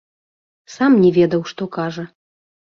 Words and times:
Сам 0.77 0.97
не 1.03 1.13
ведаў, 1.19 1.41
што 1.53 1.71
кажа! 1.79 2.11